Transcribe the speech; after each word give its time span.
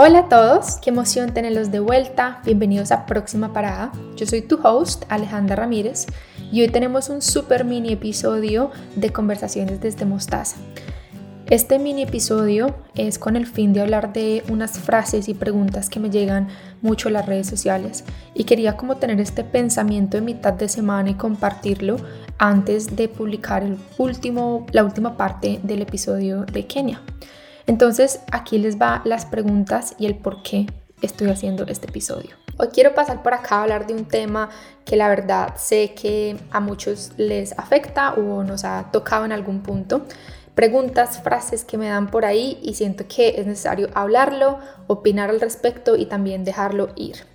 Hola 0.00 0.20
a 0.20 0.28
todos, 0.28 0.76
qué 0.76 0.90
emoción 0.90 1.34
tenerlos 1.34 1.72
de 1.72 1.80
vuelta. 1.80 2.40
Bienvenidos 2.44 2.92
a 2.92 3.04
Próxima 3.04 3.52
Parada. 3.52 3.90
Yo 4.14 4.26
soy 4.26 4.42
tu 4.42 4.60
host, 4.62 5.02
Alejandra 5.08 5.56
Ramírez, 5.56 6.06
y 6.52 6.62
hoy 6.62 6.68
tenemos 6.68 7.08
un 7.08 7.20
super 7.20 7.64
mini 7.64 7.94
episodio 7.94 8.70
de 8.94 9.10
conversaciones 9.10 9.80
desde 9.80 10.04
Mostaza. 10.04 10.56
Este 11.50 11.80
mini 11.80 12.04
episodio 12.04 12.76
es 12.94 13.18
con 13.18 13.34
el 13.34 13.44
fin 13.44 13.72
de 13.72 13.80
hablar 13.80 14.12
de 14.12 14.44
unas 14.48 14.78
frases 14.78 15.28
y 15.28 15.34
preguntas 15.34 15.90
que 15.90 15.98
me 15.98 16.10
llegan 16.10 16.46
mucho 16.80 17.08
a 17.08 17.10
las 17.10 17.26
redes 17.26 17.48
sociales 17.48 18.04
y 18.34 18.44
quería 18.44 18.76
como 18.76 18.98
tener 18.98 19.20
este 19.20 19.42
pensamiento 19.42 20.16
de 20.16 20.20
mitad 20.20 20.52
de 20.52 20.68
semana 20.68 21.10
y 21.10 21.14
compartirlo 21.14 21.96
antes 22.38 22.94
de 22.94 23.08
publicar 23.08 23.64
el 23.64 23.76
último, 23.98 24.64
la 24.70 24.84
última 24.84 25.16
parte 25.16 25.58
del 25.64 25.82
episodio 25.82 26.42
de 26.44 26.68
Kenia. 26.68 27.00
Entonces 27.68 28.20
aquí 28.32 28.56
les 28.56 28.80
va 28.80 29.02
las 29.04 29.26
preguntas 29.26 29.94
y 29.98 30.06
el 30.06 30.16
por 30.16 30.42
qué 30.42 30.66
estoy 31.02 31.28
haciendo 31.28 31.66
este 31.66 31.86
episodio. 31.86 32.30
Hoy 32.56 32.68
quiero 32.68 32.94
pasar 32.94 33.22
por 33.22 33.34
acá 33.34 33.56
a 33.56 33.62
hablar 33.64 33.86
de 33.86 33.92
un 33.92 34.06
tema 34.06 34.48
que 34.86 34.96
la 34.96 35.06
verdad 35.06 35.54
sé 35.56 35.92
que 35.92 36.38
a 36.50 36.60
muchos 36.60 37.12
les 37.18 37.56
afecta 37.58 38.14
o 38.14 38.42
nos 38.42 38.64
ha 38.64 38.90
tocado 38.90 39.26
en 39.26 39.32
algún 39.32 39.62
punto. 39.62 40.06
Preguntas, 40.54 41.22
frases 41.22 41.62
que 41.66 41.76
me 41.76 41.90
dan 41.90 42.10
por 42.10 42.24
ahí 42.24 42.58
y 42.62 42.72
siento 42.72 43.04
que 43.06 43.34
es 43.38 43.46
necesario 43.46 43.90
hablarlo, 43.92 44.58
opinar 44.86 45.28
al 45.28 45.38
respecto 45.38 45.94
y 45.94 46.06
también 46.06 46.44
dejarlo 46.44 46.88
ir. 46.96 47.26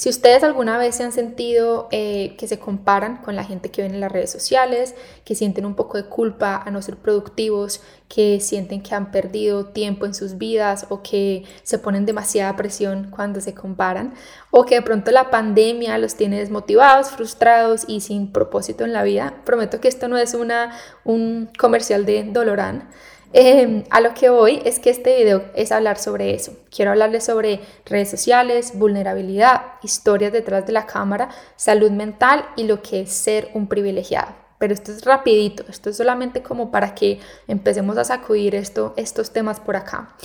Si 0.00 0.08
ustedes 0.08 0.42
alguna 0.44 0.78
vez 0.78 0.94
se 0.94 1.02
han 1.02 1.12
sentido 1.12 1.86
eh, 1.90 2.34
que 2.38 2.48
se 2.48 2.58
comparan 2.58 3.18
con 3.18 3.36
la 3.36 3.44
gente 3.44 3.70
que 3.70 3.82
ven 3.82 3.92
en 3.92 4.00
las 4.00 4.10
redes 4.10 4.30
sociales, 4.30 4.94
que 5.26 5.34
sienten 5.34 5.66
un 5.66 5.74
poco 5.74 5.98
de 5.98 6.04
culpa 6.04 6.56
a 6.56 6.70
no 6.70 6.80
ser 6.80 6.96
productivos, 6.96 7.82
que 8.08 8.40
sienten 8.40 8.82
que 8.82 8.94
han 8.94 9.10
perdido 9.10 9.66
tiempo 9.66 10.06
en 10.06 10.14
sus 10.14 10.38
vidas 10.38 10.86
o 10.88 11.02
que 11.02 11.44
se 11.64 11.78
ponen 11.78 12.06
demasiada 12.06 12.56
presión 12.56 13.10
cuando 13.10 13.42
se 13.42 13.52
comparan, 13.52 14.14
o 14.50 14.64
que 14.64 14.76
de 14.76 14.82
pronto 14.82 15.10
la 15.10 15.28
pandemia 15.28 15.98
los 15.98 16.14
tiene 16.14 16.38
desmotivados, 16.38 17.10
frustrados 17.10 17.84
y 17.86 18.00
sin 18.00 18.32
propósito 18.32 18.84
en 18.84 18.94
la 18.94 19.02
vida, 19.02 19.42
prometo 19.44 19.82
que 19.82 19.88
esto 19.88 20.08
no 20.08 20.16
es 20.16 20.32
una, 20.32 20.78
un 21.04 21.50
comercial 21.58 22.06
de 22.06 22.24
Dolorán. 22.24 22.88
Em, 23.32 23.84
a 23.90 24.00
lo 24.00 24.12
que 24.12 24.28
voy 24.28 24.60
es 24.64 24.80
que 24.80 24.90
este 24.90 25.16
video 25.16 25.44
es 25.54 25.70
hablar 25.70 25.98
sobre 25.98 26.34
eso. 26.34 26.56
Quiero 26.74 26.90
hablarles 26.90 27.24
sobre 27.24 27.60
redes 27.86 28.10
sociales, 28.10 28.72
vulnerabilidad, 28.74 29.62
historias 29.82 30.32
detrás 30.32 30.66
de 30.66 30.72
la 30.72 30.86
cámara, 30.86 31.28
salud 31.54 31.92
mental 31.92 32.44
y 32.56 32.64
lo 32.64 32.82
que 32.82 33.02
es 33.02 33.12
ser 33.12 33.48
un 33.54 33.68
privilegiado. 33.68 34.34
Pero 34.58 34.74
esto 34.74 34.90
es 34.90 35.04
rapidito, 35.04 35.64
esto 35.68 35.90
es 35.90 35.96
solamente 35.96 36.42
como 36.42 36.72
para 36.72 36.94
que 36.94 37.20
empecemos 37.46 37.96
a 37.98 38.04
sacudir 38.04 38.56
esto, 38.56 38.94
estos 38.96 39.32
temas 39.32 39.60
por 39.60 39.76
acá. 39.76 40.16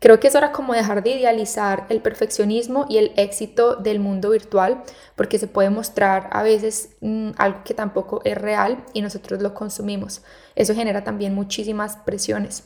Creo 0.00 0.20
que 0.20 0.28
es 0.28 0.34
hora 0.36 0.52
como 0.52 0.74
dejar 0.74 1.02
de 1.02 1.10
idealizar 1.10 1.86
el 1.88 2.00
perfeccionismo 2.00 2.86
y 2.88 2.98
el 2.98 3.12
éxito 3.16 3.74
del 3.74 3.98
mundo 3.98 4.30
virtual, 4.30 4.84
porque 5.16 5.38
se 5.38 5.48
puede 5.48 5.70
mostrar 5.70 6.28
a 6.30 6.44
veces 6.44 6.90
mm, 7.00 7.30
algo 7.36 7.64
que 7.64 7.74
tampoco 7.74 8.20
es 8.24 8.38
real 8.38 8.84
y 8.92 9.02
nosotros 9.02 9.42
lo 9.42 9.54
consumimos. 9.54 10.22
Eso 10.54 10.74
genera 10.74 11.02
también 11.02 11.34
muchísimas 11.34 11.96
presiones. 11.96 12.62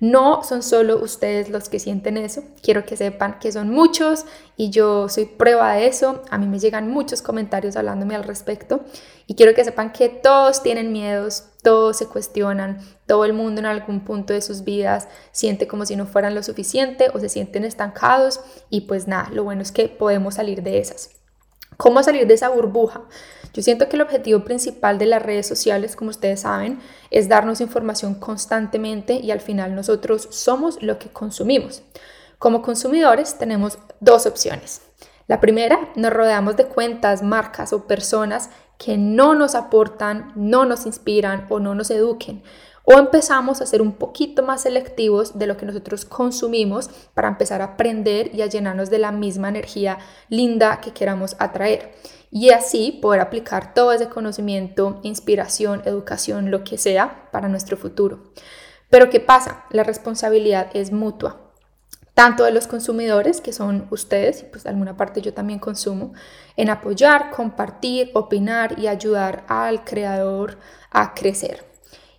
No 0.00 0.42
son 0.42 0.64
solo 0.64 1.00
ustedes 1.00 1.48
los 1.48 1.68
que 1.68 1.78
sienten 1.78 2.16
eso, 2.16 2.42
quiero 2.60 2.84
que 2.84 2.96
sepan 2.96 3.38
que 3.38 3.52
son 3.52 3.70
muchos 3.70 4.24
y 4.56 4.70
yo 4.70 5.08
soy 5.08 5.26
prueba 5.26 5.74
de 5.74 5.86
eso. 5.86 6.22
A 6.28 6.38
mí 6.38 6.48
me 6.48 6.58
llegan 6.58 6.90
muchos 6.90 7.22
comentarios 7.22 7.76
hablándome 7.76 8.16
al 8.16 8.24
respecto 8.24 8.80
y 9.28 9.36
quiero 9.36 9.54
que 9.54 9.62
sepan 9.62 9.92
que 9.92 10.08
todos 10.08 10.62
tienen 10.62 10.90
miedos, 10.90 11.44
todos 11.62 11.96
se 11.96 12.06
cuestionan, 12.06 12.78
todo 13.06 13.24
el 13.24 13.32
mundo 13.32 13.60
en 13.60 13.66
algún 13.66 14.04
punto 14.04 14.32
de 14.32 14.42
sus 14.42 14.64
vidas 14.64 15.08
siente 15.30 15.66
como 15.66 15.86
si 15.86 15.96
no 15.96 16.06
fueran 16.06 16.34
lo 16.34 16.42
suficiente 16.42 17.10
o 17.14 17.20
se 17.20 17.28
sienten 17.28 17.64
estancados 17.64 18.40
y 18.68 18.82
pues 18.82 19.06
nada, 19.06 19.30
lo 19.32 19.44
bueno 19.44 19.62
es 19.62 19.72
que 19.72 19.88
podemos 19.88 20.34
salir 20.34 20.62
de 20.62 20.78
esas. 20.78 21.10
¿Cómo 21.76 22.02
salir 22.02 22.26
de 22.26 22.34
esa 22.34 22.48
burbuja? 22.48 23.02
Yo 23.54 23.62
siento 23.62 23.88
que 23.88 23.96
el 23.96 24.02
objetivo 24.02 24.44
principal 24.44 24.98
de 24.98 25.06
las 25.06 25.22
redes 25.22 25.46
sociales, 25.46 25.96
como 25.96 26.10
ustedes 26.10 26.40
saben, 26.40 26.80
es 27.10 27.28
darnos 27.28 27.60
información 27.60 28.14
constantemente 28.14 29.14
y 29.14 29.30
al 29.30 29.40
final 29.40 29.74
nosotros 29.74 30.28
somos 30.30 30.82
lo 30.82 30.98
que 30.98 31.08
consumimos. 31.08 31.82
Como 32.38 32.62
consumidores 32.62 33.38
tenemos 33.38 33.78
dos 34.00 34.26
opciones. 34.26 34.82
La 35.28 35.40
primera, 35.40 35.78
nos 35.94 36.12
rodeamos 36.12 36.56
de 36.56 36.66
cuentas, 36.66 37.22
marcas 37.22 37.72
o 37.72 37.86
personas 37.86 38.50
que 38.82 38.98
no 38.98 39.34
nos 39.34 39.54
aportan, 39.54 40.32
no 40.34 40.64
nos 40.64 40.86
inspiran 40.86 41.46
o 41.50 41.60
no 41.60 41.74
nos 41.74 41.90
eduquen. 41.90 42.42
O 42.84 42.98
empezamos 42.98 43.60
a 43.60 43.66
ser 43.66 43.80
un 43.80 43.92
poquito 43.92 44.42
más 44.42 44.62
selectivos 44.62 45.38
de 45.38 45.46
lo 45.46 45.56
que 45.56 45.66
nosotros 45.66 46.04
consumimos 46.04 46.90
para 47.14 47.28
empezar 47.28 47.60
a 47.60 47.74
aprender 47.74 48.34
y 48.34 48.42
a 48.42 48.46
llenarnos 48.46 48.90
de 48.90 48.98
la 48.98 49.12
misma 49.12 49.48
energía 49.48 49.98
linda 50.28 50.80
que 50.80 50.92
queramos 50.92 51.36
atraer 51.38 51.94
y 52.32 52.50
así 52.50 52.98
poder 53.00 53.20
aplicar 53.20 53.72
todo 53.72 53.92
ese 53.92 54.08
conocimiento, 54.08 54.98
inspiración, 55.04 55.82
educación, 55.84 56.50
lo 56.50 56.64
que 56.64 56.76
sea 56.76 57.28
para 57.30 57.48
nuestro 57.48 57.76
futuro. 57.76 58.32
Pero 58.90 59.10
¿qué 59.10 59.20
pasa? 59.20 59.64
La 59.70 59.84
responsabilidad 59.84 60.70
es 60.74 60.90
mutua, 60.90 61.51
tanto 62.14 62.44
de 62.44 62.52
los 62.52 62.66
consumidores, 62.66 63.40
que 63.40 63.52
son 63.52 63.86
ustedes, 63.90 64.42
y 64.42 64.44
pues 64.44 64.64
de 64.64 64.70
alguna 64.70 64.96
parte 64.96 65.22
yo 65.22 65.32
también 65.32 65.58
consumo, 65.58 66.12
en 66.56 66.68
apoyar, 66.68 67.30
compartir, 67.30 68.10
opinar 68.14 68.78
y 68.78 68.86
ayudar 68.86 69.44
al 69.48 69.84
creador 69.84 70.58
a 70.90 71.14
crecer 71.14 71.64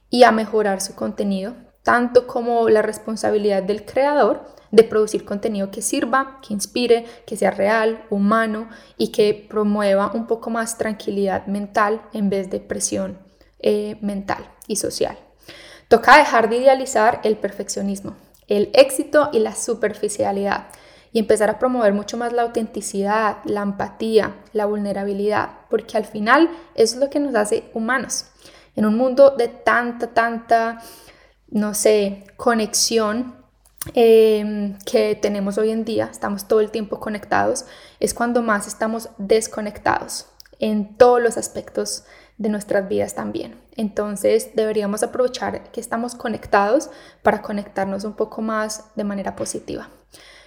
y 0.09 0.24
a 0.24 0.31
mejorar 0.31 0.81
su 0.81 0.96
contenido, 0.96 1.54
tanto 1.84 2.28
como 2.28 2.70
la 2.70 2.81
responsabilidad 2.81 3.62
del 3.62 3.86
creador 3.86 4.46
de 4.72 4.84
producir 4.84 5.24
contenido 5.24 5.70
que 5.70 5.84
sirva, 5.84 6.40
que 6.42 6.54
inspire, 6.54 7.06
que 7.28 7.38
sea 7.38 7.52
real, 7.52 8.06
humano 8.10 8.70
y 8.98 9.12
que 9.12 9.46
promueva 9.48 10.12
un 10.14 10.25
poco 10.25 10.50
más 10.50 10.80
tranquilidad 10.80 11.46
mental 11.46 12.02
en 12.14 12.30
vez 12.30 12.50
de 12.50 12.60
presión 12.60 13.20
eh, 13.60 13.98
mental 14.02 14.50
y 14.68 14.78
social. 14.78 15.18
Toca 15.90 16.18
dejar 16.18 16.50
de 16.50 16.58
idealizar 16.58 17.22
el 17.24 17.38
perfeccionismo, 17.38 18.16
el 18.48 18.70
éxito 18.74 19.30
y 19.34 19.40
la 19.40 19.56
superficialidad 19.56 20.68
y 21.12 21.20
empezar 21.20 21.50
a 21.50 21.59
promover 21.59 21.94
mucho 21.94 22.18
más 22.18 22.34
la 22.34 22.42
autenticidad, 22.42 23.38
la 23.46 23.62
empatía, 23.62 24.36
la 24.52 24.66
vulnerabilidad, 24.66 25.50
porque 25.70 25.98
al 25.98 26.06
final 26.06 26.50
es 26.76 26.96
lo 26.96 27.09
que 27.09 27.20
nos 27.20 27.36
hace 27.36 27.70
humanos. 27.74 28.26
En 28.76 28.86
un 28.86 28.98
mundo 28.98 29.36
de 29.38 29.48
tanta, 29.48 30.08
tanta, 30.14 30.81
no 31.50 31.76
sé, 31.76 32.26
conexión 32.36 33.44
Em, 33.94 34.78
que 34.86 35.16
tenemos 35.16 35.58
hoy 35.58 35.72
en 35.72 35.84
día, 35.84 36.08
estamos 36.10 36.48
todo 36.48 36.62
el 36.62 36.72
tiempo 36.72 37.02
conectados, 37.02 37.66
es 38.00 38.14
cuando 38.14 38.42
más 38.42 38.66
estamos 38.66 39.10
desconectados 39.18 40.28
en 40.60 40.96
todos 40.96 41.22
los 41.22 41.38
aspectos 41.38 42.06
de 42.38 42.50
nuestras 42.50 42.88
vidas 42.88 43.16
también. 43.16 43.60
Entonces 43.76 44.52
deberíamos 44.56 45.04
aprovechar 45.04 45.72
que 45.72 45.80
estamos 45.80 46.16
conectados 46.16 46.90
para 47.22 47.42
conectarnos 47.42 48.04
un 48.04 48.14
poco 48.14 48.42
más 48.42 48.86
de 48.96 49.04
manera 49.04 49.36
positiva. 49.36 49.90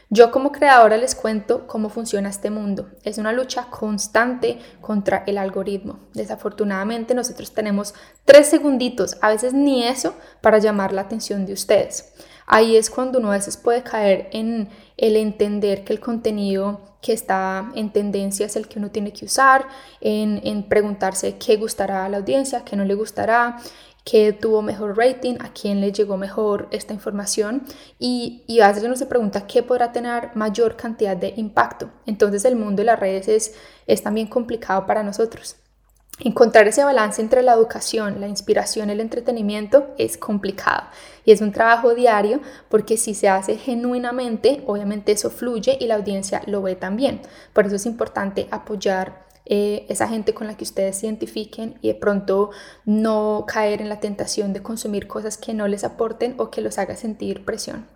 Yo 0.08 0.30
como 0.30 0.52
creadora 0.52 0.96
les 0.96 1.16
cuento 1.16 1.66
cómo 1.66 1.88
funciona 1.88 2.28
este 2.28 2.48
mundo. 2.50 2.90
Es 3.02 3.18
una 3.18 3.32
lucha 3.32 3.66
constante 3.70 4.60
contra 4.80 5.24
el 5.26 5.36
algoritmo. 5.36 5.98
Desafortunadamente 6.14 7.12
nosotros 7.12 7.52
tenemos 7.52 7.92
tres 8.24 8.46
segunditos, 8.46 9.16
a 9.20 9.30
veces 9.30 9.52
ni 9.52 9.82
eso, 9.82 10.14
para 10.40 10.58
llamar 10.58 10.92
la 10.92 11.02
atención 11.02 11.44
de 11.44 11.54
ustedes. 11.54 12.12
Ahí 12.46 12.76
es 12.76 12.88
cuando 12.88 13.18
uno 13.18 13.32
a 13.32 13.36
veces 13.36 13.56
puede 13.56 13.82
caer 13.82 14.28
en 14.32 14.68
el 14.96 15.16
entender 15.16 15.82
que 15.82 15.92
el 15.92 15.98
contenido 15.98 16.80
que 17.02 17.12
está 17.12 17.70
en 17.74 17.92
tendencia 17.92 18.46
es 18.46 18.56
el 18.56 18.68
que 18.68 18.78
uno 18.78 18.90
tiene 18.90 19.12
que 19.12 19.24
usar, 19.24 19.66
en, 20.00 20.62
preguntarse 20.68 21.36
qué 21.38 21.56
gustará 21.56 22.04
a 22.04 22.08
la 22.08 22.18
audiencia, 22.18 22.64
qué 22.64 22.76
no 22.76 22.84
le 22.84 22.94
gustará, 22.94 23.58
qué 24.06 24.32
tuvo 24.32 24.62
mejor 24.62 24.96
rating, 24.96 25.34
a 25.40 25.52
quién 25.52 25.80
le 25.80 25.90
llegó 25.90 26.16
mejor 26.16 26.68
esta 26.70 26.94
información 26.94 27.64
y, 27.98 28.44
y, 28.46 28.60
a 28.60 28.68
veces 28.68 28.84
uno 28.84 28.94
se 28.94 29.06
pregunta 29.06 29.48
qué 29.48 29.64
podrá 29.64 29.90
tener 29.90 30.30
mayor 30.34 30.76
cantidad 30.76 31.16
de 31.16 31.34
impacto. 31.36 31.90
Entonces 32.06 32.44
el 32.44 32.54
mundo 32.54 32.82
de 32.82 32.86
las 32.86 33.00
redes 33.00 33.26
es, 33.26 33.54
es 33.88 34.02
también 34.02 34.28
complicado 34.28 34.86
para 34.86 35.02
nosotros. 35.02 35.56
Encontrar 36.20 36.66
ese 36.68 36.84
balance 36.84 37.20
entre 37.20 37.42
la 37.42 37.52
educación, 37.52 38.20
la 38.20 38.28
inspiración 38.28 38.88
el 38.88 39.00
entretenimiento 39.00 39.88
es 39.98 40.16
complicado 40.16 40.84
y 41.26 41.32
es 41.32 41.42
un 41.42 41.52
trabajo 41.52 41.94
diario 41.94 42.40
porque 42.70 42.96
si 42.96 43.12
se 43.12 43.28
hace 43.28 43.56
genuinamente, 43.56 44.62
obviamente 44.66 45.12
eso 45.12 45.30
fluye 45.30 45.76
y 45.78 45.86
la 45.86 45.96
audiencia 45.96 46.42
lo 46.46 46.62
ve 46.62 46.74
también. 46.74 47.20
Por 47.52 47.66
eso 47.66 47.76
es 47.76 47.84
importante 47.84 48.48
apoyar 48.50 49.25
eh, 49.48 49.86
esa 49.88 50.08
gente 50.08 50.34
con 50.34 50.48
la 50.48 50.56
que 50.56 50.64
ustedes 50.64 50.98
se 50.98 51.06
identifiquen 51.06 51.78
y 51.80 51.88
de 51.88 51.94
pronto 51.94 52.50
no 52.84 53.44
caer 53.46 53.80
en 53.80 53.88
la 53.88 54.00
tentación 54.00 54.52
de 54.52 54.62
consumir 54.62 55.06
cosas 55.06 55.38
que 55.38 55.54
no 55.54 55.68
les 55.68 55.84
aporten 55.84 56.34
o 56.38 56.50
que 56.50 56.60
los 56.60 56.78
haga 56.78 56.96
sentir 56.96 57.44
presión. 57.44 57.86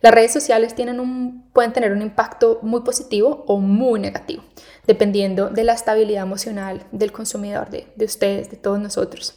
Las 0.00 0.14
redes 0.14 0.32
sociales 0.32 0.74
tienen 0.74 1.00
un, 1.00 1.48
pueden 1.52 1.72
tener 1.72 1.92
un 1.92 2.02
impacto 2.02 2.58
muy 2.62 2.80
positivo 2.80 3.44
o 3.46 3.58
muy 3.58 4.00
negativo, 4.00 4.42
dependiendo 4.86 5.50
de 5.50 5.64
la 5.64 5.74
estabilidad 5.74 6.22
emocional 6.22 6.86
del 6.90 7.12
consumidor, 7.12 7.68
de, 7.70 8.04
ustedes, 8.04 8.50
de 8.50 8.56
todos 8.56 8.80
nosotros. 8.80 9.34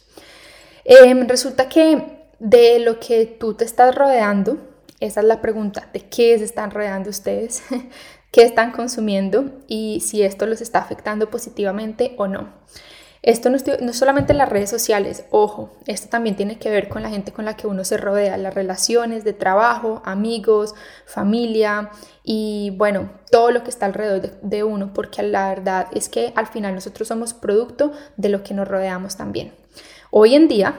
Em, 0.84 1.28
resulta 1.28 1.68
que 1.68 2.02
de 2.38 2.78
lo 2.80 2.98
que 2.98 3.26
tú 3.26 3.54
te 3.54 3.64
estás 3.64 3.94
rodeando 3.94 4.58
Esa 5.00 5.20
es 5.20 5.26
la 5.26 5.40
pregunta, 5.40 5.88
¿de 5.92 6.00
qué 6.00 6.36
se 6.38 6.44
están 6.44 6.72
rodeando 6.72 7.10
ustedes? 7.10 7.62
¿Qué 8.30 8.42
están 8.42 8.72
consumiendo? 8.72 9.50
Y 9.66 10.00
si 10.00 10.22
esto 10.22 10.46
los 10.46 10.60
está 10.60 10.80
afectando 10.80 11.30
positivamente 11.30 12.14
o 12.18 12.26
no. 12.26 12.52
Esto 13.22 13.50
no, 13.50 13.56
es 13.56 13.96
solamente 13.96 14.32
en 14.32 14.38
las 14.38 14.48
redes 14.48 14.70
sociales, 14.70 15.24
ojo, 15.30 15.76
esto 15.86 16.08
también 16.08 16.36
tiene 16.36 16.58
que 16.58 16.70
ver 16.70 16.88
con 16.88 17.02
la 17.02 17.10
gente 17.10 17.32
con 17.32 17.44
la 17.44 17.56
que 17.56 17.66
uno 17.66 17.82
se 17.82 17.96
rodea, 17.96 18.36
las 18.36 18.54
relaciones 18.54 19.24
de 19.24 19.32
trabajo, 19.32 20.02
amigos, 20.04 20.74
familia 21.04 21.90
y 22.22 22.72
bueno, 22.76 23.10
todo 23.30 23.50
lo 23.50 23.64
que 23.64 23.70
está 23.70 23.86
alrededor 23.86 24.20
de, 24.20 24.32
de 24.40 24.62
uno, 24.62 24.92
porque 24.94 25.24
la 25.24 25.48
verdad 25.48 25.88
es 25.92 26.08
que 26.08 26.32
al 26.36 26.46
final 26.46 26.74
nosotros 26.74 27.08
somos 27.08 27.34
producto 27.34 27.92
de 28.16 28.28
lo 28.28 28.44
que 28.44 28.54
nos 28.54 28.68
rodeamos 28.68 29.16
también. 29.16 29.52
Hoy 30.10 30.36
en 30.36 30.46
día, 30.46 30.78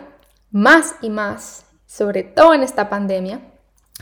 más 0.50 0.96
y 1.02 1.10
más, 1.10 1.66
sobre 1.86 2.24
todo 2.24 2.54
en 2.54 2.64
esta 2.64 2.90
pandemia, 2.90 3.42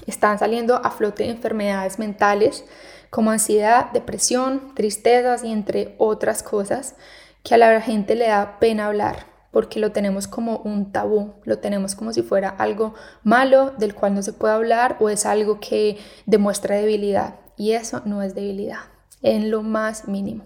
están 0.06 0.40
saliendo 0.40 0.76
a 0.76 0.92
flote 0.92 1.30
enfermedades 1.30 2.00
mentales 2.00 2.66
como 3.10 3.32
ansiedad, 3.32 3.92
depresión, 3.92 4.74
tristezas 4.76 5.44
y 5.44 5.52
entre 5.52 5.96
otras 5.98 6.44
cosas 6.44 6.96
que 7.44 7.56
a 7.56 7.58
la 7.58 7.82
gente 7.82 8.16
le 8.16 8.28
da 8.28 8.60
pena 8.60 8.88
hablar 8.88 9.26
porque 9.52 9.80
lo 9.80 9.92
tenemos 9.92 10.28
como 10.28 10.58
un 10.58 10.92
tabú, 10.92 11.34
lo 11.44 11.60
tenemos 11.60 11.96
como 11.96 12.14
si 12.14 12.22
fuera 12.22 12.50
algo 12.50 12.94
malo 13.24 13.72
del 13.78 13.96
cual 13.96 14.14
no 14.14 14.22
se 14.22 14.34
puede 14.34 14.54
hablar 14.54 14.98
o 15.00 15.10
es 15.10 15.26
algo 15.26 15.60
que 15.60 15.98
demuestra 16.26 16.76
debilidad. 16.76 17.36
Y 17.56 17.72
eso 17.72 18.04
no 18.06 18.22
es 18.22 18.36
debilidad 18.36 18.97
en 19.22 19.52
lo 19.52 19.64
más 19.64 20.08
mínimo. 20.08 20.46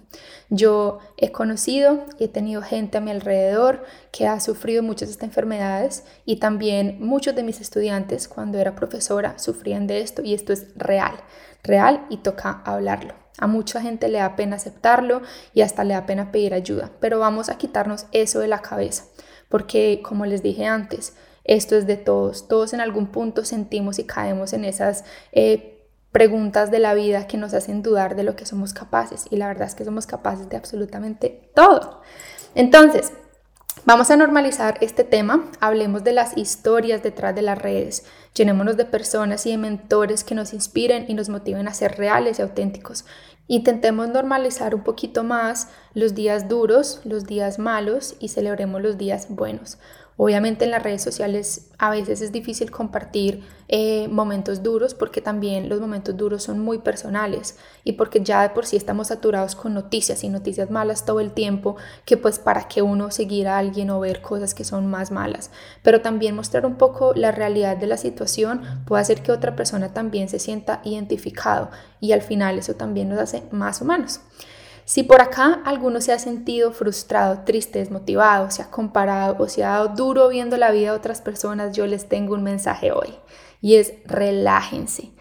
Yo 0.49 0.99
he 1.17 1.31
conocido 1.31 2.05
y 2.19 2.25
he 2.25 2.27
tenido 2.27 2.61
gente 2.61 2.97
a 2.97 3.01
mi 3.01 3.11
alrededor 3.11 3.83
que 4.11 4.27
ha 4.27 4.39
sufrido 4.39 4.83
muchas 4.83 5.09
de 5.09 5.13
estas 5.13 5.27
enfermedades 5.29 6.03
y 6.25 6.37
también 6.37 6.97
muchos 6.99 7.35
de 7.35 7.43
mis 7.43 7.61
estudiantes 7.61 8.27
cuando 8.27 8.57
era 8.57 8.75
profesora 8.75 9.37
sufrían 9.39 9.87
de 9.87 10.01
esto 10.01 10.21
y 10.23 10.33
esto 10.33 10.53
es 10.53 10.67
real, 10.75 11.15
real 11.63 12.05
y 12.09 12.17
toca 12.17 12.61
hablarlo. 12.65 13.13
A 13.37 13.47
mucha 13.47 13.81
gente 13.81 14.07
le 14.07 14.19
da 14.19 14.35
pena 14.35 14.57
aceptarlo 14.57 15.21
y 15.53 15.61
hasta 15.61 15.83
le 15.83 15.93
da 15.93 16.05
pena 16.05 16.31
pedir 16.31 16.53
ayuda, 16.53 16.91
pero 16.99 17.19
vamos 17.19 17.49
a 17.49 17.57
quitarnos 17.57 18.05
eso 18.11 18.39
de 18.39 18.47
la 18.47 18.61
cabeza, 18.61 19.05
porque 19.49 20.01
como 20.03 20.25
les 20.25 20.43
dije 20.43 20.65
antes, 20.65 21.15
esto 21.43 21.75
es 21.75 21.87
de 21.87 21.97
todos, 21.97 22.47
todos 22.47 22.73
en 22.73 22.81
algún 22.81 23.07
punto 23.07 23.43
sentimos 23.43 23.97
y 23.97 24.03
caemos 24.03 24.53
en 24.53 24.63
esas 24.63 25.05
eh, 25.31 25.70
preguntas 26.11 26.71
de 26.71 26.79
la 26.79 26.93
vida 26.93 27.27
que 27.27 27.37
nos 27.37 27.53
hacen 27.53 27.81
dudar 27.81 28.15
de 28.15 28.23
lo 28.23 28.35
que 28.35 28.45
somos 28.45 28.73
capaces 28.73 29.25
y 29.29 29.37
la 29.37 29.47
verdad 29.47 29.67
es 29.67 29.75
que 29.75 29.85
somos 29.85 30.07
capaces 30.07 30.49
de 30.49 30.57
absolutamente 30.57 31.51
todo. 31.55 32.01
Entonces, 32.55 33.13
Vamos 33.83 34.11
a 34.11 34.17
normalizar 34.17 34.77
este 34.81 35.03
tema, 35.03 35.49
hablemos 35.59 36.03
de 36.03 36.11
las 36.11 36.37
historias 36.37 37.01
detrás 37.01 37.33
de 37.33 37.41
las 37.41 37.57
redes, 37.57 38.05
llenémonos 38.35 38.77
de 38.77 38.85
personas 38.85 39.45
y 39.47 39.51
de 39.51 39.57
mentores 39.57 40.23
que 40.23 40.35
nos 40.35 40.53
inspiren 40.53 41.05
y 41.07 41.15
nos 41.15 41.29
motiven 41.29 41.67
a 41.67 41.73
ser 41.73 41.97
reales 41.97 42.37
y 42.37 42.43
auténticos. 42.43 43.05
Intentemos 43.47 44.07
normalizar 44.09 44.75
un 44.75 44.83
poquito 44.83 45.23
más 45.23 45.69
los 45.95 46.13
días 46.13 46.47
duros, 46.47 47.01
los 47.05 47.25
días 47.25 47.57
malos 47.57 48.15
y 48.19 48.27
celebremos 48.27 48.81
los 48.81 48.99
días 48.99 49.27
buenos. 49.29 49.79
Obviamente 50.23 50.65
en 50.65 50.69
las 50.69 50.83
redes 50.83 51.01
sociales 51.01 51.71
a 51.79 51.89
veces 51.89 52.21
es 52.21 52.31
difícil 52.31 52.69
compartir 52.69 53.43
eh, 53.69 54.07
momentos 54.07 54.61
duros 54.61 54.93
porque 54.93 55.19
también 55.19 55.67
los 55.67 55.81
momentos 55.81 56.15
duros 56.15 56.43
son 56.43 56.59
muy 56.59 56.77
personales 56.77 57.57
y 57.83 57.93
porque 57.93 58.21
ya 58.21 58.43
de 58.43 58.51
por 58.51 58.67
sí 58.67 58.77
estamos 58.77 59.07
saturados 59.07 59.55
con 59.55 59.73
noticias 59.73 60.23
y 60.23 60.29
noticias 60.29 60.69
malas 60.69 61.05
todo 61.05 61.21
el 61.21 61.31
tiempo 61.31 61.75
que 62.05 62.17
pues 62.17 62.37
para 62.37 62.67
que 62.67 62.83
uno 62.83 63.09
seguir 63.09 63.47
a 63.47 63.57
alguien 63.57 63.89
o 63.89 63.99
ver 63.99 64.21
cosas 64.21 64.53
que 64.53 64.63
son 64.63 64.85
más 64.85 65.09
malas. 65.09 65.49
Pero 65.81 66.01
también 66.01 66.35
mostrar 66.35 66.67
un 66.67 66.75
poco 66.75 67.13
la 67.15 67.31
realidad 67.31 67.77
de 67.77 67.87
la 67.87 67.97
situación 67.97 68.61
puede 68.85 69.01
hacer 69.01 69.23
que 69.23 69.31
otra 69.31 69.55
persona 69.55 69.91
también 69.91 70.29
se 70.29 70.37
sienta 70.37 70.81
identificado 70.83 71.71
y 71.99 72.11
al 72.11 72.21
final 72.21 72.59
eso 72.59 72.75
también 72.75 73.09
nos 73.09 73.17
hace 73.17 73.41
más 73.49 73.81
humanos. 73.81 74.21
Si 74.85 75.03
por 75.03 75.21
acá 75.21 75.61
alguno 75.65 76.01
se 76.01 76.11
ha 76.11 76.19
sentido 76.19 76.71
frustrado, 76.71 77.43
triste, 77.45 77.79
desmotivado, 77.79 78.51
se 78.51 78.61
ha 78.61 78.71
comparado 78.71 79.35
o 79.39 79.47
se 79.47 79.63
ha 79.63 79.69
dado 79.69 79.89
duro 79.89 80.29
viendo 80.29 80.57
la 80.57 80.71
vida 80.71 80.91
de 80.91 80.97
otras 80.97 81.21
personas, 81.21 81.75
yo 81.75 81.87
les 81.87 82.09
tengo 82.09 82.33
un 82.33 82.43
mensaje 82.43 82.91
hoy 82.91 83.15
y 83.61 83.75
es 83.75 83.93
relájense. 84.05 85.11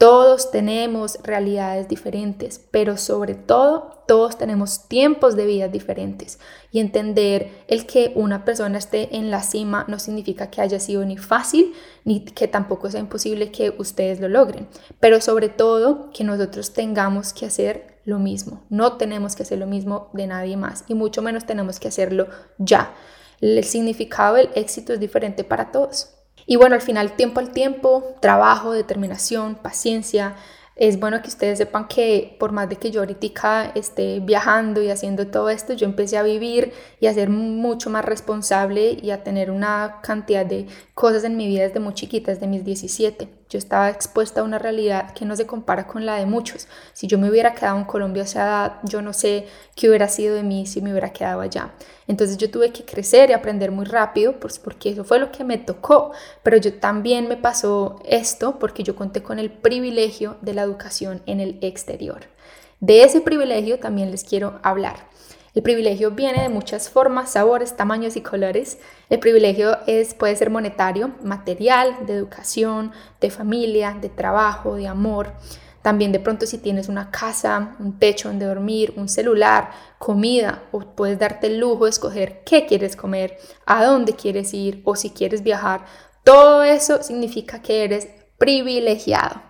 Todos 0.00 0.50
tenemos 0.50 1.18
realidades 1.24 1.86
diferentes, 1.86 2.58
pero 2.70 2.96
sobre 2.96 3.34
todo 3.34 4.02
todos 4.08 4.38
tenemos 4.38 4.88
tiempos 4.88 5.36
de 5.36 5.44
vida 5.44 5.68
diferentes. 5.68 6.38
Y 6.72 6.80
entender 6.80 7.50
el 7.68 7.84
que 7.84 8.12
una 8.14 8.46
persona 8.46 8.78
esté 8.78 9.14
en 9.18 9.30
la 9.30 9.42
cima 9.42 9.84
no 9.88 9.98
significa 9.98 10.48
que 10.48 10.62
haya 10.62 10.80
sido 10.80 11.04
ni 11.04 11.18
fácil, 11.18 11.74
ni 12.06 12.24
que 12.24 12.48
tampoco 12.48 12.90
sea 12.90 13.00
imposible 13.00 13.52
que 13.52 13.74
ustedes 13.76 14.20
lo 14.20 14.30
logren. 14.30 14.68
Pero 15.00 15.20
sobre 15.20 15.50
todo 15.50 16.08
que 16.14 16.24
nosotros 16.24 16.72
tengamos 16.72 17.34
que 17.34 17.44
hacer 17.44 18.00
lo 18.06 18.18
mismo. 18.18 18.64
No 18.70 18.96
tenemos 18.96 19.36
que 19.36 19.42
hacer 19.42 19.58
lo 19.58 19.66
mismo 19.66 20.08
de 20.14 20.28
nadie 20.28 20.56
más 20.56 20.84
y 20.88 20.94
mucho 20.94 21.20
menos 21.20 21.44
tenemos 21.44 21.78
que 21.78 21.88
hacerlo 21.88 22.28
ya. 22.56 22.94
El 23.42 23.62
significado 23.64 24.36
del 24.36 24.48
éxito 24.54 24.94
es 24.94 24.98
diferente 24.98 25.44
para 25.44 25.70
todos. 25.70 26.14
Y 26.46 26.56
bueno, 26.56 26.74
al 26.74 26.82
final, 26.82 27.16
tiempo 27.16 27.40
al 27.40 27.52
tiempo, 27.52 28.16
trabajo, 28.20 28.72
determinación, 28.72 29.54
paciencia. 29.56 30.36
Es 30.76 30.98
bueno 30.98 31.20
que 31.20 31.28
ustedes 31.28 31.58
sepan 31.58 31.88
que 31.88 32.36
por 32.40 32.52
más 32.52 32.68
de 32.68 32.76
que 32.76 32.90
yo 32.90 33.00
ahorita 33.00 33.72
esté 33.74 34.20
viajando 34.20 34.82
y 34.82 34.90
haciendo 34.90 35.26
todo 35.26 35.50
esto, 35.50 35.74
yo 35.74 35.86
empecé 35.86 36.16
a 36.16 36.22
vivir 36.22 36.72
y 37.00 37.06
a 37.06 37.14
ser 37.14 37.28
mucho 37.28 37.90
más 37.90 38.04
responsable 38.04 38.98
y 39.02 39.10
a 39.10 39.22
tener 39.22 39.50
una 39.50 40.00
cantidad 40.02 40.46
de 40.46 40.66
cosas 40.94 41.24
en 41.24 41.36
mi 41.36 41.46
vida 41.46 41.64
desde 41.64 41.80
muy 41.80 41.94
chiquita, 41.94 42.32
desde 42.32 42.46
mis 42.46 42.64
17. 42.64 43.39
Yo 43.50 43.58
estaba 43.58 43.90
expuesta 43.90 44.40
a 44.40 44.44
una 44.44 44.60
realidad 44.60 45.12
que 45.12 45.24
no 45.24 45.34
se 45.34 45.44
compara 45.44 45.88
con 45.88 46.06
la 46.06 46.14
de 46.16 46.24
muchos. 46.24 46.68
Si 46.92 47.08
yo 47.08 47.18
me 47.18 47.28
hubiera 47.28 47.52
quedado 47.52 47.78
en 47.78 47.84
Colombia 47.84 48.24
a 48.36 48.80
yo 48.84 49.02
no 49.02 49.12
sé 49.12 49.48
qué 49.74 49.88
hubiera 49.88 50.06
sido 50.06 50.36
de 50.36 50.44
mí 50.44 50.66
si 50.66 50.80
me 50.80 50.92
hubiera 50.92 51.12
quedado 51.12 51.40
allá. 51.40 51.72
Entonces 52.06 52.36
yo 52.38 52.48
tuve 52.48 52.72
que 52.72 52.84
crecer 52.84 53.30
y 53.30 53.32
aprender 53.32 53.72
muy 53.72 53.86
rápido, 53.86 54.38
pues 54.38 54.60
porque 54.60 54.90
eso 54.90 55.02
fue 55.02 55.18
lo 55.18 55.32
que 55.32 55.42
me 55.42 55.58
tocó. 55.58 56.12
Pero 56.44 56.58
yo 56.58 56.74
también 56.74 57.28
me 57.28 57.36
pasó 57.36 58.00
esto 58.04 58.60
porque 58.60 58.84
yo 58.84 58.94
conté 58.94 59.20
con 59.20 59.40
el 59.40 59.50
privilegio 59.50 60.36
de 60.42 60.54
la 60.54 60.62
educación 60.62 61.20
en 61.26 61.40
el 61.40 61.58
exterior. 61.60 62.28
De 62.78 63.02
ese 63.02 63.20
privilegio 63.20 63.80
también 63.80 64.12
les 64.12 64.22
quiero 64.22 64.60
hablar. 64.62 65.08
El 65.52 65.62
privilegio 65.62 66.12
viene 66.12 66.42
de 66.42 66.48
muchas 66.48 66.88
formas, 66.88 67.32
sabores, 67.32 67.76
tamaños 67.76 68.16
y 68.16 68.20
colores. 68.20 68.78
El 69.08 69.18
privilegio 69.18 69.78
es, 69.86 70.14
puede 70.14 70.36
ser 70.36 70.48
monetario, 70.48 71.12
material, 71.24 72.06
de 72.06 72.14
educación, 72.14 72.92
de 73.20 73.30
familia, 73.30 73.96
de 74.00 74.08
trabajo, 74.08 74.76
de 74.76 74.86
amor. 74.86 75.32
También 75.82 76.12
de 76.12 76.20
pronto 76.20 76.46
si 76.46 76.58
tienes 76.58 76.88
una 76.88 77.10
casa, 77.10 77.74
un 77.80 77.98
techo 77.98 78.28
donde 78.28 78.46
dormir, 78.46 78.92
un 78.96 79.08
celular, 79.08 79.70
comida, 79.98 80.62
o 80.70 80.80
puedes 80.80 81.18
darte 81.18 81.48
el 81.48 81.58
lujo 81.58 81.84
de 81.84 81.90
escoger 81.90 82.44
qué 82.44 82.66
quieres 82.66 82.94
comer, 82.94 83.38
a 83.66 83.84
dónde 83.84 84.14
quieres 84.14 84.54
ir 84.54 84.82
o 84.84 84.94
si 84.94 85.10
quieres 85.10 85.42
viajar. 85.42 85.84
Todo 86.22 86.62
eso 86.62 87.02
significa 87.02 87.60
que 87.60 87.82
eres 87.82 88.08
privilegiado. 88.38 89.42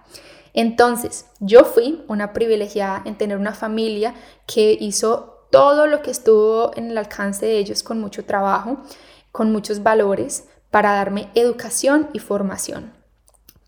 Entonces, 0.55 1.27
yo 1.41 1.65
fui 1.65 2.05
una 2.09 2.33
privilegiada 2.33 3.03
en 3.05 3.17
tener 3.17 3.37
una 3.37 3.55
familia 3.55 4.15
que 4.47 4.77
hizo 4.81 5.40
todo 5.51 5.87
lo 5.87 6.03
que 6.03 6.11
estuvo 6.11 6.71
en 6.77 6.91
el 6.91 6.99
alcance 6.99 7.47
de 7.47 7.59
ellos 7.59 7.83
con 7.83 8.01
mucho 8.01 8.25
trabajo, 8.25 8.79
con 9.33 9.53
muchos 9.53 9.83
valores 9.83 10.45
para 10.71 10.93
darme 10.93 11.29
educación 11.35 12.09
y 12.13 12.21
formación. 12.21 12.93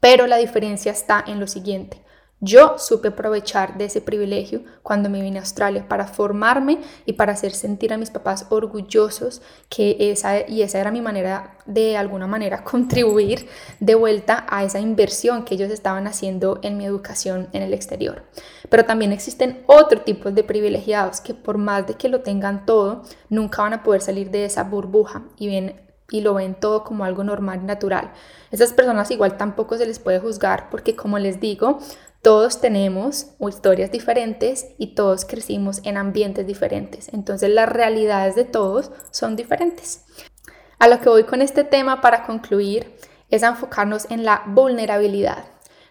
Pero 0.00 0.26
la 0.26 0.36
diferencia 0.36 0.92
está 0.92 1.22
en 1.26 1.40
lo 1.40 1.46
siguiente. 1.46 2.02
Yo 2.44 2.74
supe 2.76 3.06
aprovechar 3.06 3.78
de 3.78 3.84
ese 3.84 4.00
privilegio 4.00 4.64
cuando 4.82 5.08
me 5.08 5.22
vine 5.22 5.38
a 5.38 5.42
Australia 5.42 5.86
para 5.88 6.08
formarme 6.08 6.80
y 7.06 7.12
para 7.12 7.34
hacer 7.34 7.52
sentir 7.52 7.92
a 7.92 7.98
mis 7.98 8.10
papás 8.10 8.46
orgullosos 8.48 9.42
que 9.68 9.96
esa 10.10 10.48
y 10.48 10.62
esa 10.62 10.80
era 10.80 10.90
mi 10.90 11.00
manera 11.00 11.56
de 11.66 11.96
alguna 11.96 12.26
manera 12.26 12.64
contribuir 12.64 13.46
de 13.78 13.94
vuelta 13.94 14.44
a 14.48 14.64
esa 14.64 14.80
inversión 14.80 15.44
que 15.44 15.54
ellos 15.54 15.70
estaban 15.70 16.08
haciendo 16.08 16.58
en 16.62 16.78
mi 16.78 16.84
educación 16.84 17.48
en 17.52 17.62
el 17.62 17.72
exterior. 17.72 18.24
Pero 18.68 18.86
también 18.86 19.12
existen 19.12 19.62
otros 19.66 20.04
tipos 20.04 20.34
de 20.34 20.42
privilegiados 20.42 21.20
que 21.20 21.34
por 21.34 21.58
más 21.58 21.86
de 21.86 21.94
que 21.94 22.08
lo 22.08 22.22
tengan 22.22 22.66
todo, 22.66 23.02
nunca 23.28 23.62
van 23.62 23.74
a 23.74 23.84
poder 23.84 24.00
salir 24.00 24.32
de 24.32 24.46
esa 24.46 24.64
burbuja 24.64 25.22
y 25.38 25.46
ven 25.46 25.91
y 26.12 26.20
lo 26.20 26.34
ven 26.34 26.54
todo 26.54 26.84
como 26.84 27.04
algo 27.04 27.24
normal 27.24 27.60
y 27.62 27.66
natural. 27.66 28.12
Esas 28.50 28.72
personas 28.72 29.10
igual 29.10 29.36
tampoco 29.36 29.76
se 29.76 29.86
les 29.86 29.98
puede 29.98 30.20
juzgar 30.20 30.70
porque 30.70 30.94
como 30.94 31.18
les 31.18 31.40
digo, 31.40 31.78
todos 32.22 32.60
tenemos 32.60 33.28
historias 33.40 33.90
diferentes 33.90 34.66
y 34.78 34.94
todos 34.94 35.24
crecimos 35.24 35.80
en 35.84 35.96
ambientes 35.96 36.46
diferentes. 36.46 37.08
Entonces 37.12 37.50
las 37.50 37.68
realidades 37.68 38.36
de 38.36 38.44
todos 38.44 38.92
son 39.10 39.34
diferentes. 39.34 40.04
A 40.78 40.88
lo 40.88 41.00
que 41.00 41.08
voy 41.08 41.24
con 41.24 41.42
este 41.42 41.64
tema 41.64 42.00
para 42.00 42.24
concluir 42.24 42.94
es 43.28 43.42
enfocarnos 43.42 44.10
en 44.10 44.24
la 44.24 44.42
vulnerabilidad. 44.46 45.44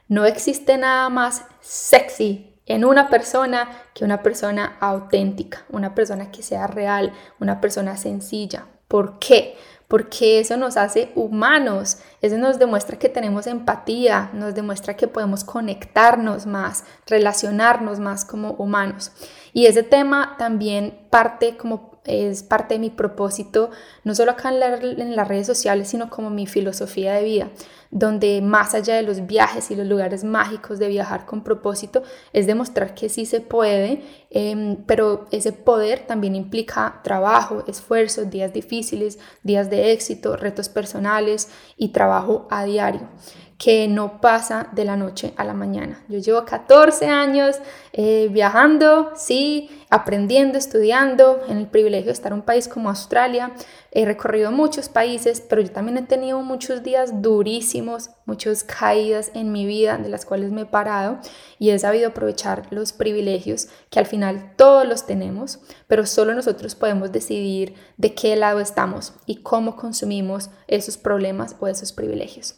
No 0.07 0.25
existe 0.25 0.77
nada 0.77 1.09
más 1.09 1.45
sexy 1.59 2.51
en 2.65 2.85
una 2.85 3.09
persona 3.09 3.69
que 3.93 4.05
una 4.05 4.21
persona 4.23 4.77
auténtica, 4.79 5.65
una 5.69 5.95
persona 5.95 6.31
que 6.31 6.43
sea 6.43 6.67
real, 6.67 7.13
una 7.39 7.59
persona 7.59 7.97
sencilla. 7.97 8.67
¿Por 8.91 9.19
qué? 9.19 9.55
porque 9.91 10.39
eso 10.39 10.55
nos 10.55 10.77
hace 10.77 11.11
humanos, 11.15 11.97
eso 12.21 12.37
nos 12.37 12.57
demuestra 12.57 12.97
que 12.97 13.09
tenemos 13.09 13.45
empatía, 13.45 14.29
nos 14.31 14.55
demuestra 14.55 14.95
que 14.95 15.09
podemos 15.09 15.43
conectarnos 15.43 16.45
más, 16.45 16.85
relacionarnos 17.07 17.99
más 17.99 18.23
como 18.23 18.51
humanos. 18.51 19.11
Y 19.51 19.65
ese 19.65 19.83
tema 19.83 20.35
también 20.37 20.97
parte 21.09 21.57
como 21.57 21.91
es 22.05 22.41
parte 22.41 22.75
de 22.75 22.79
mi 22.79 22.89
propósito, 22.89 23.69
no 24.03 24.15
solo 24.15 24.31
acá 24.31 24.49
en, 24.49 25.15
las 25.15 25.27
redes 25.27 25.45
sociales, 25.45 25.89
sino 25.89 26.09
como 26.09 26.29
mi 26.29 26.47
filosofía 26.47 27.13
de 27.13 27.23
vida, 27.23 27.49
donde 27.91 28.41
más 28.41 28.73
allá 28.73 28.95
de 28.95 29.03
los 29.03 29.27
viajes 29.27 29.69
y 29.69 29.75
los 29.75 29.85
lugares 29.85 30.23
mágicos 30.23 30.79
de 30.79 30.87
viajar 30.87 31.25
con 31.25 31.43
propósito, 31.43 32.01
es 32.33 32.47
demostrar 32.47 32.95
que 32.95 33.09
sí 33.09 33.25
se 33.25 33.41
puede, 33.41 34.03
em, 34.31 34.77
pero 34.85 35.27
ese 35.31 35.51
poder 35.51 36.07
también 36.07 36.35
implica 36.35 37.01
trabajo, 37.03 37.63
esfuerzo, 37.67 38.25
días 38.25 38.53
difíciles, 38.53 39.19
días 39.43 39.69
de 39.69 39.91
éxito, 39.91 40.35
retos 40.37 40.69
personales 40.69 41.49
y 41.77 41.89
trabajo 41.89 42.47
a 42.49 42.63
diario 42.63 43.07
que 43.61 43.87
no 43.87 44.21
pasa 44.21 44.69
de 44.71 44.85
la 44.85 44.97
noche 44.97 45.35
a 45.37 45.43
la 45.43 45.53
mañana. 45.53 46.03
Yo 46.07 46.17
llevo 46.17 46.45
14 46.45 47.05
años 47.05 47.57
eh, 47.93 48.27
viajando, 48.31 49.11
sí, 49.15 49.69
aprendiendo, 49.91 50.57
estudiando, 50.57 51.43
en 51.47 51.57
el 51.57 51.67
privilegio 51.67 52.07
de 52.07 52.13
estar 52.13 52.31
en 52.31 52.39
un 52.39 52.41
país 52.41 52.67
como 52.67 52.89
Australia. 52.89 53.51
He 53.91 54.03
recorrido 54.03 54.51
muchos 54.51 54.89
países, 54.89 55.41
pero 55.47 55.61
yo 55.61 55.69
también 55.69 55.99
he 55.99 56.01
tenido 56.01 56.41
muchos 56.41 56.81
días 56.81 57.21
durísimos, 57.21 58.09
muchas 58.25 58.63
caídas 58.63 59.31
en 59.33 59.51
mi 59.51 59.65
vida 59.65 59.97
de 59.97 60.09
las 60.09 60.25
cuales 60.25 60.51
me 60.51 60.61
he 60.61 60.65
parado 60.65 61.19
y 61.59 61.71
he 61.71 61.79
sabido 61.79 62.09
aprovechar 62.09 62.67
los 62.69 62.93
privilegios 62.93 63.67
que 63.89 63.99
al 63.99 64.05
final 64.05 64.53
todos 64.55 64.87
los 64.87 65.05
tenemos, 65.05 65.59
pero 65.87 66.05
solo 66.05 66.33
nosotros 66.33 66.75
podemos 66.75 67.11
decidir 67.11 67.75
de 67.97 68.13
qué 68.13 68.35
lado 68.35 68.59
estamos 68.59 69.13
y 69.25 69.37
cómo 69.37 69.75
consumimos 69.75 70.49
esos 70.67 70.97
problemas 70.97 71.55
o 71.59 71.67
esos 71.67 71.91
privilegios. 71.93 72.55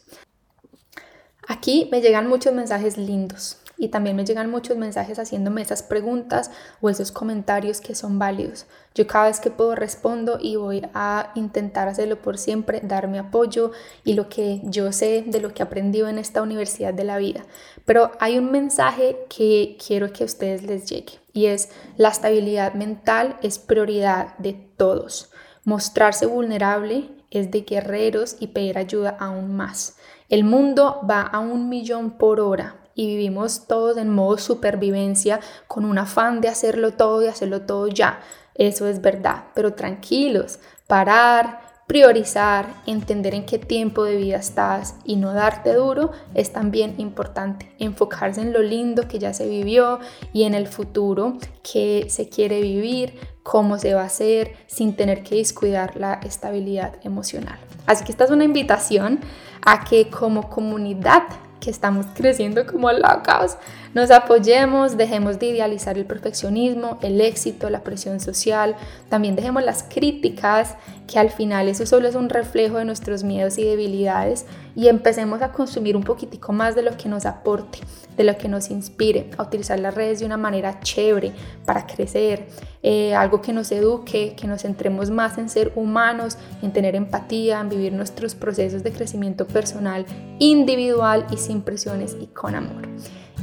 Aquí 1.46 1.88
me 1.90 2.00
llegan 2.00 2.26
muchos 2.26 2.54
mensajes 2.54 2.96
lindos 2.96 3.58
y 3.76 3.88
también 3.88 4.16
me 4.16 4.24
llegan 4.24 4.50
muchos 4.50 4.76
mensajes 4.76 5.18
haciéndome 5.18 5.62
esas 5.62 5.82
preguntas 5.82 6.50
o 6.80 6.90
esos 6.90 7.12
comentarios 7.12 7.80
que 7.80 7.94
son 7.94 8.18
válidos. 8.18 8.66
Yo 8.94 9.06
cada 9.06 9.26
vez 9.26 9.40
que 9.40 9.50
puedo 9.50 9.74
respondo 9.74 10.38
y 10.40 10.56
voy 10.56 10.82
a 10.94 11.32
intentar 11.34 11.88
hacerlo 11.88 12.22
por 12.22 12.38
siempre, 12.38 12.80
darme 12.82 13.18
apoyo 13.18 13.72
y 14.04 14.14
lo 14.14 14.28
que 14.28 14.60
yo 14.64 14.92
sé 14.92 15.24
de 15.26 15.40
lo 15.40 15.52
que 15.52 15.62
he 15.62 15.66
aprendido 15.66 16.08
en 16.08 16.18
esta 16.18 16.42
universidad 16.42 16.94
de 16.94 17.04
la 17.04 17.18
vida. 17.18 17.44
Pero 17.84 18.12
hay 18.20 18.38
un 18.38 18.50
mensaje 18.50 19.26
que 19.28 19.76
quiero 19.84 20.12
que 20.12 20.22
a 20.22 20.26
ustedes 20.26 20.62
les 20.62 20.86
llegue 20.86 21.18
y 21.32 21.46
es 21.46 21.70
la 21.96 22.10
estabilidad 22.10 22.74
mental 22.74 23.36
es 23.42 23.58
prioridad 23.58 24.36
de 24.38 24.52
todos. 24.52 25.32
Mostrarse 25.64 26.26
vulnerable 26.26 27.10
es 27.30 27.50
de 27.50 27.62
guerreros 27.62 28.36
y 28.38 28.48
pedir 28.48 28.78
ayuda 28.78 29.16
aún 29.18 29.56
más. 29.56 29.96
El 30.28 30.44
mundo 30.44 31.00
va 31.08 31.22
a 31.22 31.40
un 31.40 31.68
millón 31.68 32.12
por 32.12 32.38
hora 32.38 32.83
y 32.94 33.06
vivimos 33.06 33.66
todos 33.66 33.96
en 33.96 34.10
modo 34.10 34.38
supervivencia 34.38 35.40
con 35.66 35.84
un 35.84 35.98
afán 35.98 36.40
de 36.40 36.48
hacerlo 36.48 36.92
todo 36.92 37.22
y 37.22 37.26
hacerlo 37.26 37.62
todo 37.62 37.88
ya. 37.88 38.20
Eso 38.54 38.86
es 38.86 39.00
verdad, 39.00 39.44
pero 39.54 39.74
tranquilos, 39.74 40.60
parar, 40.86 41.64
priorizar, 41.86 42.66
entender 42.86 43.34
en 43.34 43.44
qué 43.44 43.58
tiempo 43.58 44.04
de 44.04 44.16
vida 44.16 44.36
estás 44.36 44.96
y 45.04 45.16
no 45.16 45.34
darte 45.34 45.74
duro 45.74 46.12
es 46.34 46.52
también 46.52 46.94
importante. 46.98 47.74
Enfocarse 47.78 48.40
en 48.40 48.52
lo 48.52 48.62
lindo 48.62 49.06
que 49.06 49.18
ya 49.18 49.34
se 49.34 49.48
vivió 49.48 49.98
y 50.32 50.44
en 50.44 50.54
el 50.54 50.66
futuro 50.66 51.36
que 51.62 52.06
se 52.08 52.28
quiere 52.28 52.60
vivir, 52.60 53.18
cómo 53.42 53.78
se 53.78 53.94
va 53.94 54.02
a 54.02 54.06
hacer 54.06 54.54
sin 54.66 54.96
tener 54.96 55.22
que 55.22 55.36
descuidar 55.36 55.96
la 55.96 56.14
estabilidad 56.14 56.94
emocional. 57.02 57.58
Así 57.86 58.04
que 58.04 58.12
esta 58.12 58.24
es 58.24 58.30
una 58.30 58.44
invitación 58.44 59.20
a 59.66 59.84
que 59.84 60.08
como 60.08 60.48
comunidad 60.48 61.24
que 61.64 61.70
estamos 61.70 62.06
creciendo 62.14 62.66
como 62.66 62.92
locos, 62.92 63.56
nos 63.94 64.10
apoyemos, 64.10 64.96
dejemos 64.96 65.38
de 65.38 65.46
idealizar 65.46 65.96
el 65.96 66.04
perfeccionismo, 66.04 66.98
el 67.00 67.20
éxito, 67.20 67.70
la 67.70 67.84
presión 67.84 68.18
social, 68.18 68.74
también 69.08 69.36
dejemos 69.36 69.62
las 69.62 69.84
críticas, 69.84 70.74
que 71.06 71.18
al 71.18 71.30
final 71.30 71.68
eso 71.68 71.86
solo 71.86 72.08
es 72.08 72.14
un 72.14 72.28
reflejo 72.28 72.78
de 72.78 72.84
nuestros 72.84 73.22
miedos 73.22 73.56
y 73.58 73.64
debilidades, 73.64 74.46
y 74.74 74.88
empecemos 74.88 75.42
a 75.42 75.52
consumir 75.52 75.96
un 75.96 76.02
poquitico 76.02 76.52
más 76.52 76.74
de 76.74 76.82
lo 76.82 76.96
que 76.96 77.08
nos 77.08 77.24
aporte, 77.24 77.78
de 78.16 78.24
lo 78.24 78.36
que 78.36 78.48
nos 78.48 78.70
inspire, 78.70 79.30
a 79.38 79.44
utilizar 79.44 79.78
las 79.78 79.94
redes 79.94 80.18
de 80.18 80.26
una 80.26 80.36
manera 80.36 80.80
chévere 80.80 81.32
para 81.64 81.86
crecer, 81.86 82.48
eh, 82.82 83.14
algo 83.14 83.40
que 83.40 83.52
nos 83.52 83.70
eduque, 83.70 84.34
que 84.36 84.46
nos 84.48 84.62
centremos 84.62 85.10
más 85.10 85.38
en 85.38 85.48
ser 85.48 85.72
humanos, 85.76 86.36
en 86.62 86.72
tener 86.72 86.96
empatía, 86.96 87.60
en 87.60 87.68
vivir 87.68 87.92
nuestros 87.92 88.34
procesos 88.34 88.82
de 88.82 88.92
crecimiento 88.92 89.46
personal, 89.46 90.04
individual 90.40 91.26
y 91.30 91.36
sin 91.36 91.62
presiones 91.62 92.16
y 92.20 92.26
con 92.26 92.56
amor. 92.56 92.88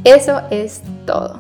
Eso 0.04 0.42
es 0.50 0.82
todo. 1.06 1.40